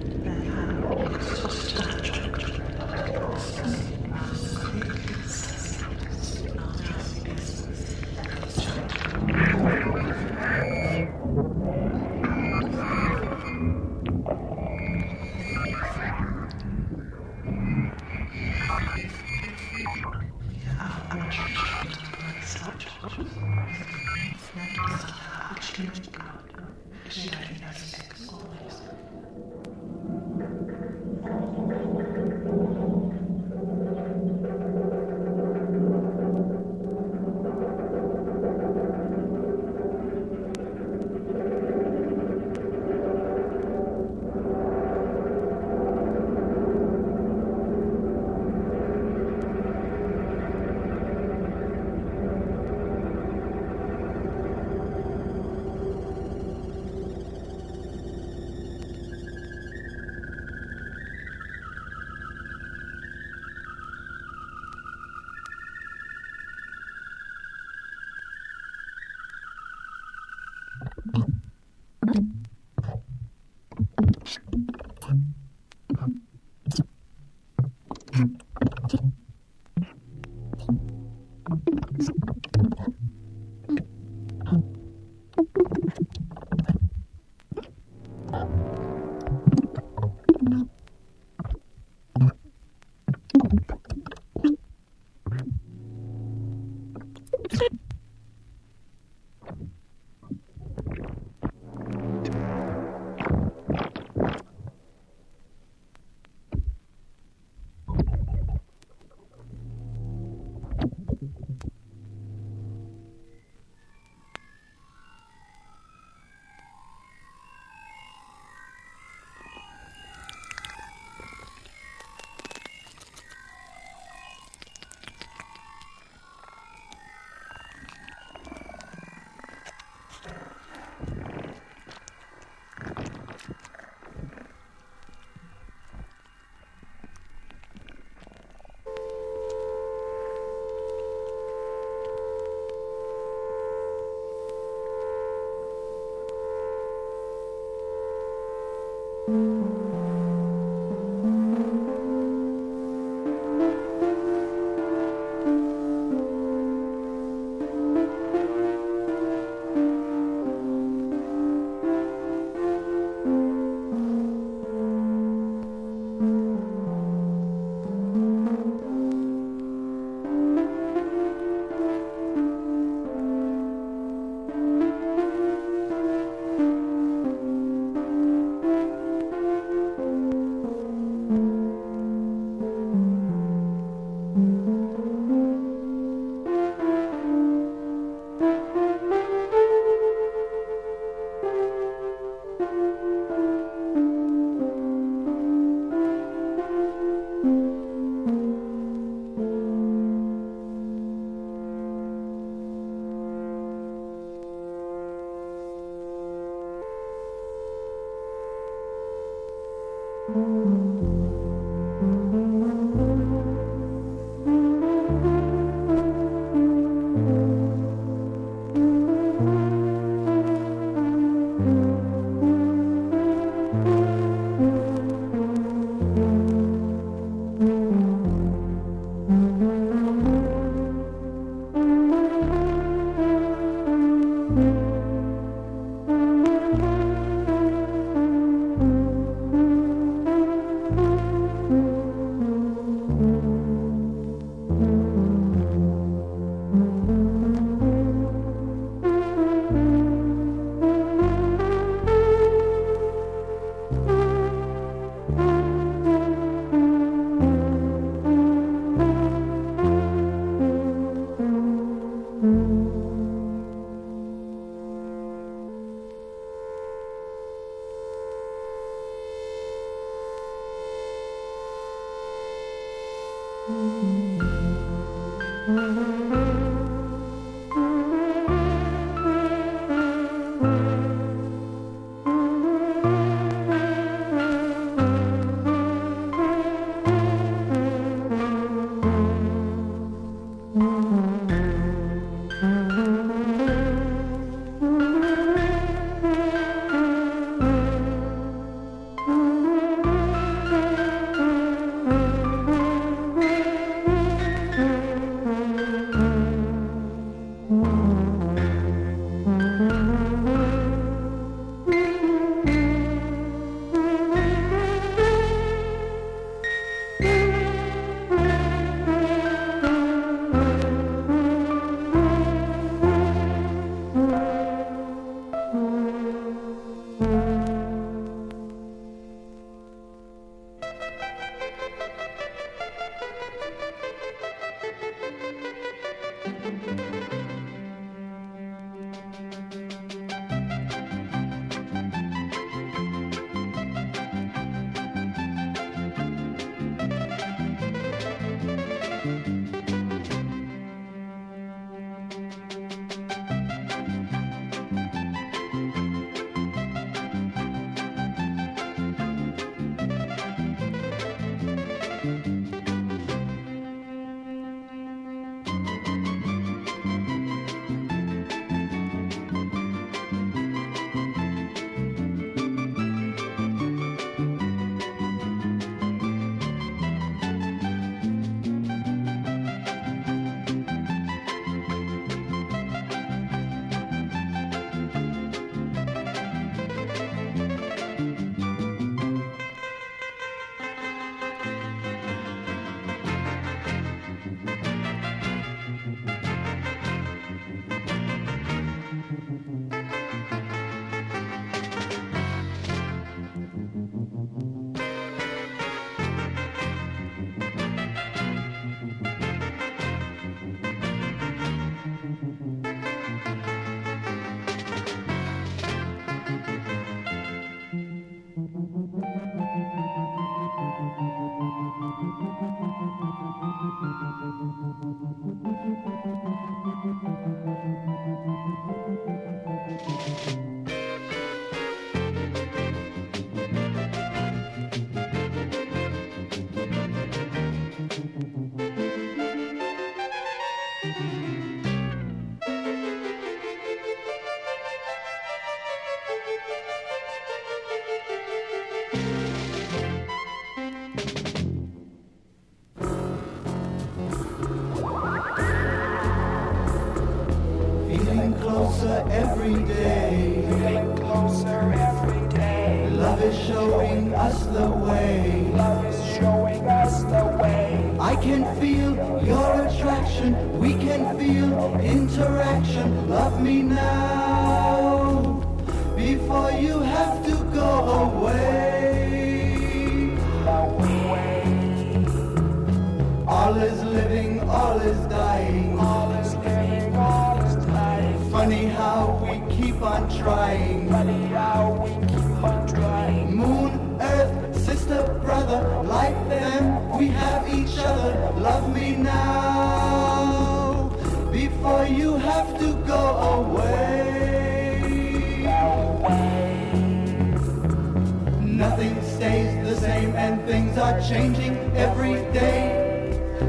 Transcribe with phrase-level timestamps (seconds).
[511.27, 513.03] Changing every day.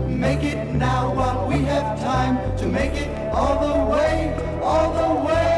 [0.06, 5.26] Make it now while we have time to make it all the way, all the
[5.26, 5.48] way.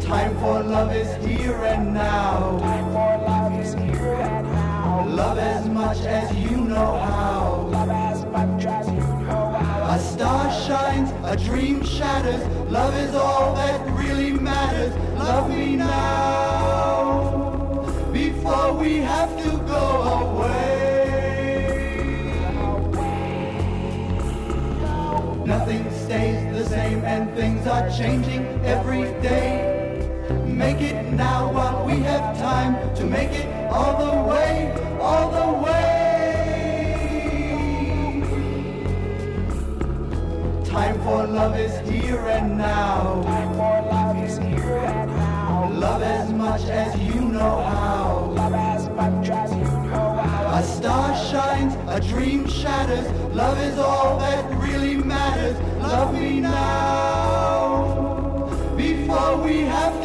[0.00, 2.58] Time for love is here and now.
[2.58, 5.06] Time for love is here and now.
[5.08, 7.68] Love as much as you know how.
[7.72, 9.94] Love as much as you know how.
[9.94, 12.44] A star shines, a dream shatters.
[12.70, 14.94] Love is all that really matters.
[15.16, 16.51] Love me now
[18.42, 19.84] before we have to go
[20.18, 20.74] away.
[25.46, 30.26] Nothing stays the same and things are changing every day.
[30.44, 35.48] Make it now while we have time to make it all the way, all the
[35.64, 35.92] way.
[40.64, 43.22] Time for love is here and now.
[43.22, 45.70] Time for love is here and now.
[45.70, 47.81] Love as much as you know how.
[50.82, 53.08] Star shines, a dream shatters.
[53.32, 55.56] Love is all that really matters.
[55.80, 57.78] Love me now
[58.76, 60.01] before we have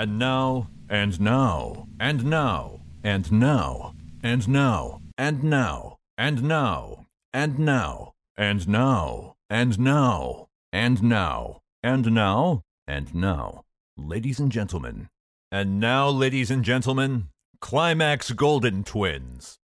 [0.00, 3.92] and now, and now, and now, and now,
[4.22, 12.12] and now, and now, and now, and now, and now, and now, and now, and
[12.14, 13.64] now, and now,
[13.98, 15.10] ladies and gentlemen,
[15.52, 17.28] and now, ladies and gentlemen,
[17.60, 19.58] Climax Golden Twins.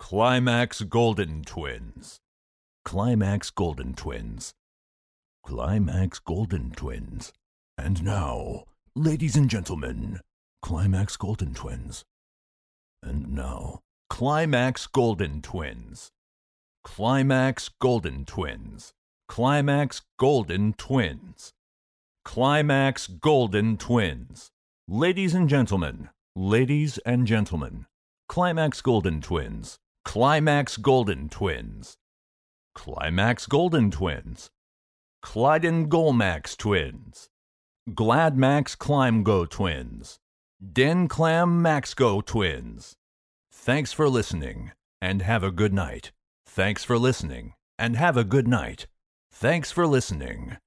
[0.00, 2.18] Climax Golden Twins.
[2.84, 4.54] Climax Golden Twins.
[5.46, 7.32] Climax Golden Twins.
[7.78, 10.20] And now, ladies and gentlemen,
[10.60, 12.04] Climax Golden Twins.
[13.02, 13.80] And now,
[14.10, 16.10] Climax Golden Twins.
[16.84, 18.92] Climax Golden Twins.
[19.28, 21.52] Climax Golden Twins.
[22.24, 24.50] Climax Golden Twins.
[24.86, 27.86] Ladies and gentlemen, ladies and gentlemen,
[28.28, 29.78] Climax Golden Twins.
[30.04, 31.96] Climax Golden Twins.
[32.74, 34.50] Climax Golden Twins.
[35.22, 37.28] Clyden Golmax Twins.
[37.90, 40.20] Gladmax Climgo Twins.
[40.72, 42.94] Den Clam Maxgo Twins.
[43.50, 44.70] Thanks for listening
[45.00, 46.12] and have a good night.
[46.46, 48.86] Thanks for listening and have a good night.
[49.32, 50.58] Thanks for listening.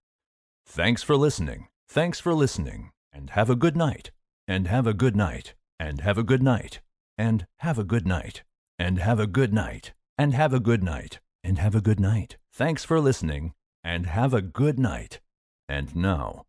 [0.66, 1.70] Thanks for listening.
[1.88, 4.12] Thanks for listening and have a good night.
[4.46, 5.54] And have a good night.
[5.80, 6.82] And have a good night.
[7.18, 8.44] And have a good night.
[8.78, 9.94] And have a good night.
[10.18, 11.20] And have a good night.
[11.46, 12.36] And have a good night.
[12.52, 13.54] Thanks for listening
[13.86, 15.22] and have a good night.
[15.70, 16.44] And now,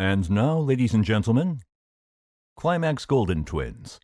[0.00, 1.60] and now, ladies and gentlemen,
[2.56, 4.00] Climax Golden Twins.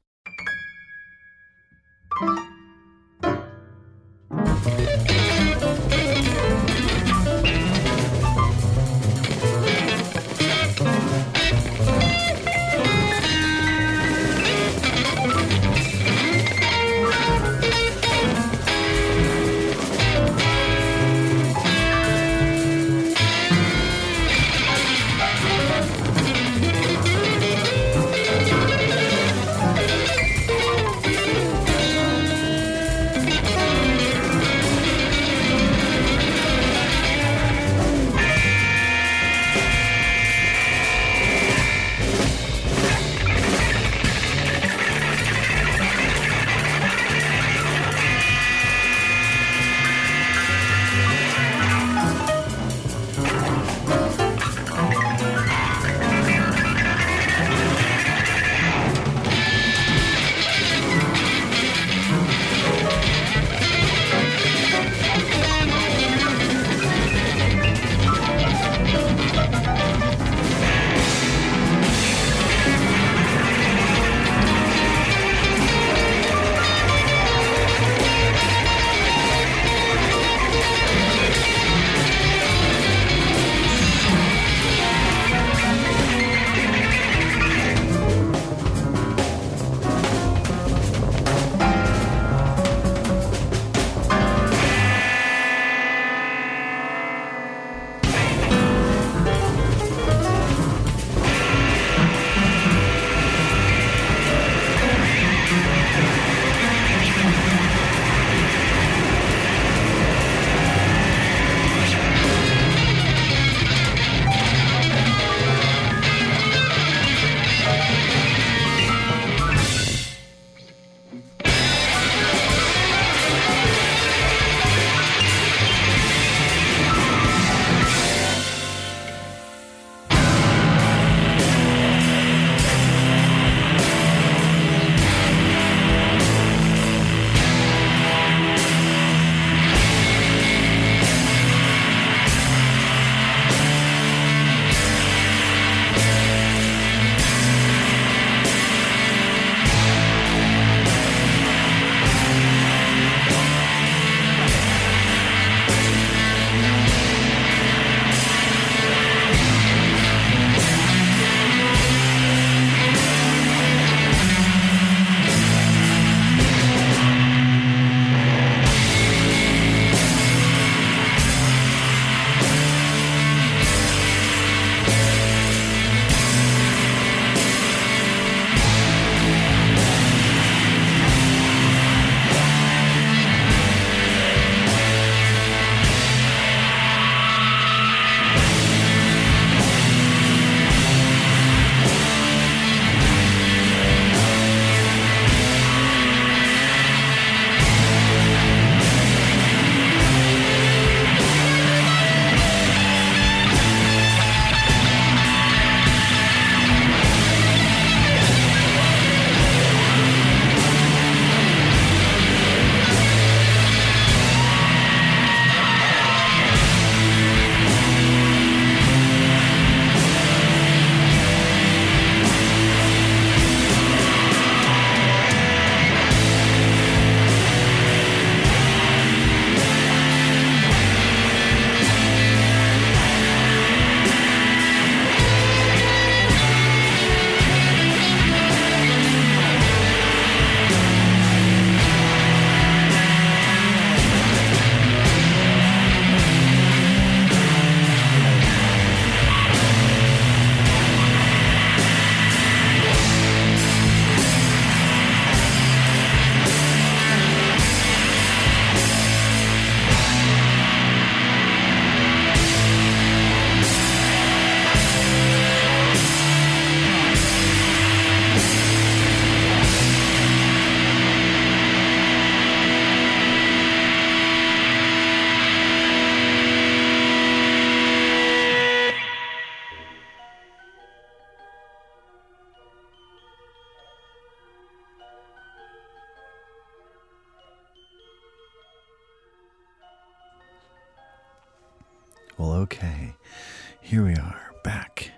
[293.96, 295.10] Here we are, back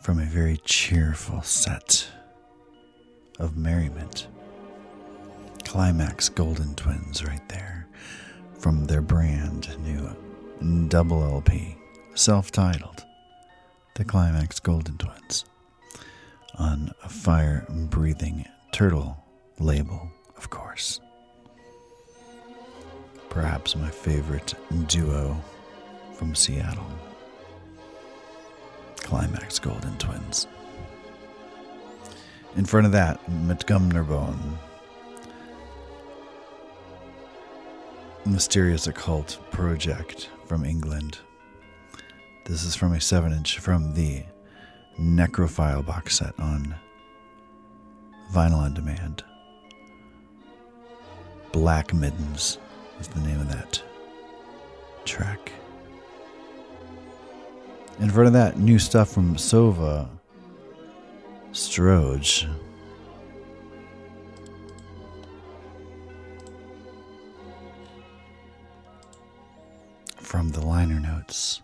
[0.00, 2.06] from a very cheerful set
[3.40, 4.28] of merriment.
[5.64, 7.88] Climax Golden Twins, right there,
[8.60, 11.76] from their brand new double LP,
[12.14, 13.04] self titled
[13.96, 15.44] The Climax Golden Twins,
[16.54, 19.16] on a fire breathing turtle
[19.58, 21.00] label, of course.
[23.30, 24.54] Perhaps my favorite
[24.86, 25.36] duo
[26.14, 26.86] from Seattle.
[29.06, 30.48] Climax Golden Twins.
[32.56, 34.58] In front of that, Bone,
[38.24, 41.18] Mysterious Occult Project from England.
[42.46, 44.24] This is from a 7 inch from the
[44.98, 46.74] Nekrophile box set on
[48.32, 49.22] Vinyl on Demand.
[51.52, 52.58] Black Middens
[52.98, 53.80] is the name of that
[55.04, 55.52] track.
[57.98, 60.06] In front of that, new stuff from Sova
[61.52, 62.46] Stroj.
[70.18, 71.62] From the liner notes.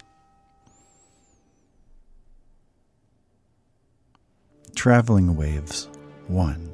[4.75, 5.89] Traveling Waves
[6.29, 6.73] 1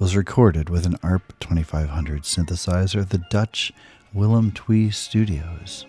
[0.00, 3.72] was recorded with an ARP 2500 synthesizer at the Dutch
[4.12, 5.86] Willem Twee Studios.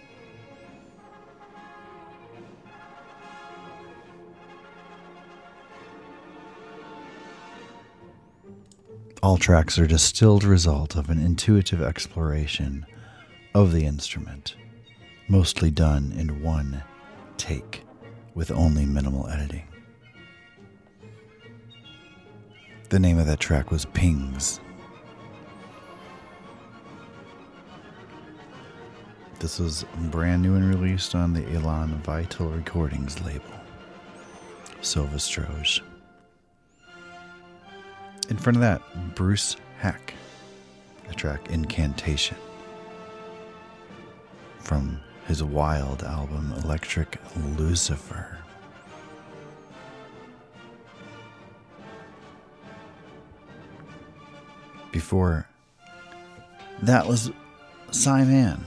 [9.24, 12.86] All tracks are distilled result of an intuitive exploration
[13.56, 14.58] of the instrument,
[15.30, 16.84] mostly done in one
[17.38, 17.86] take
[18.36, 19.64] with only minimal editing.
[22.90, 24.60] The name of that track was Pings.
[29.40, 33.46] This was brand new and released on the Elan Vital Recordings label.
[34.82, 35.82] Sova Stroj.
[38.34, 38.82] In front of that,
[39.14, 40.16] Bruce Haack,
[41.08, 42.36] the track Incantation
[44.58, 47.20] from his wild album Electric
[47.60, 48.40] Lucifer.
[54.92, 55.48] Before
[56.82, 57.32] that was
[57.92, 58.66] Sy Mann.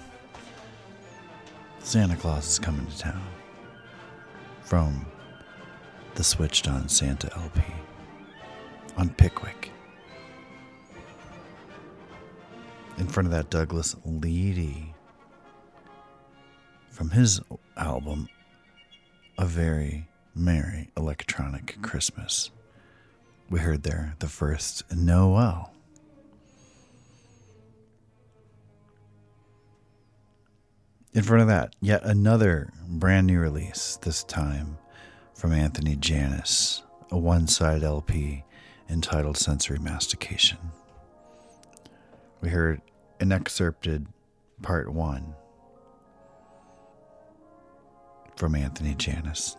[1.81, 3.27] Santa Claus is coming to town
[4.63, 5.07] from
[6.15, 7.63] the Switched on Santa LP
[8.97, 9.71] on Pickwick.
[12.99, 14.95] In front of that, Douglas Leedy
[16.89, 17.41] from his
[17.77, 18.29] album,
[19.37, 22.51] A Very Merry Electronic Christmas.
[23.51, 25.73] We heard there the first Noel.
[31.13, 34.79] In front of that, yet another brand new release, this time
[35.35, 38.45] from Anthony Janas, a one side LP
[38.89, 40.59] entitled Sensory Mastication.
[42.41, 42.81] We heard
[43.21, 44.07] an excerpted
[44.63, 45.35] part one
[48.37, 49.57] from Anthony Janas.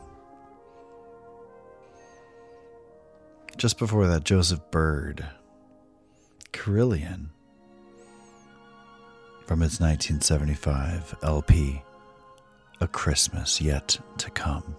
[3.58, 5.26] Just before that, Joseph Byrd,
[6.52, 7.32] Carillion,
[9.48, 11.82] from its 1975 LP,
[12.82, 14.76] A Christmas Yet to Come.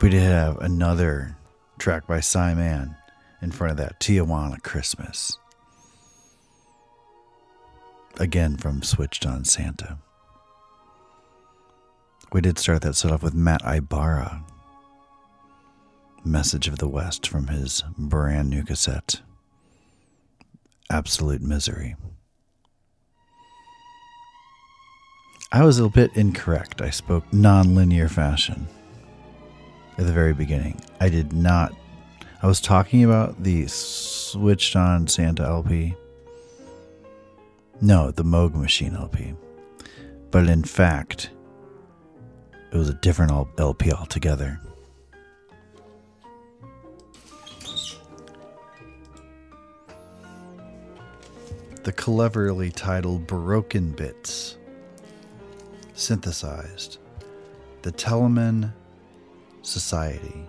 [0.00, 1.36] We did have another
[1.80, 2.94] track by Sy Mann
[3.42, 5.38] in front of that Tijuana Christmas.
[8.20, 9.98] Again from Switched on Santa.
[12.32, 14.44] We did start that set off with Matt Ibarra.
[16.24, 19.22] Message of the West from his brand new cassette,
[20.90, 21.96] Absolute Misery.
[25.50, 26.80] I was a bit incorrect.
[26.82, 28.68] I spoke non linear fashion
[29.98, 30.80] at the very beginning.
[31.00, 31.74] I did not.
[32.40, 35.96] I was talking about the switched on Santa LP.
[37.80, 39.34] No, the Moog Machine LP.
[40.30, 41.30] But in fact,
[42.72, 44.60] it was a different LP altogether.
[51.82, 54.58] The cleverly titled Baroque in Bits,
[55.94, 56.98] synthesized.
[57.82, 58.72] The Telemann
[59.68, 60.48] Society.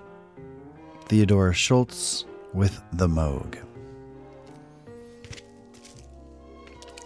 [1.05, 3.57] Theodore Schultz with The Moog.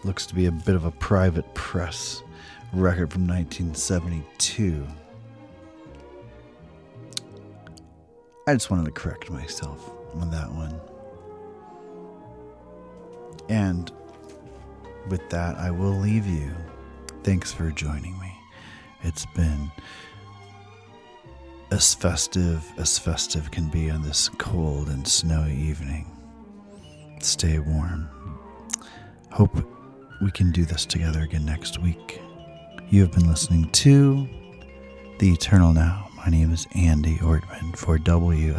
[0.03, 2.21] Looks to be a bit of a private press
[2.71, 4.85] record from 1972.
[8.45, 10.79] I just wanted to correct myself on that one.
[13.49, 13.91] And
[15.09, 16.51] with that, I will leave you.
[17.23, 18.33] Thanks for joining me.
[19.01, 19.71] It's been
[21.73, 26.05] as festive as festive can be on this cold and snowy evening.
[27.19, 28.07] Stay warm.
[29.31, 29.57] Hope
[30.21, 32.21] we can do this together again next week.
[32.89, 34.29] You have been listening to
[35.17, 36.09] The Eternal Now.
[36.15, 38.53] My name is Andy Ortmann for WFMU.org.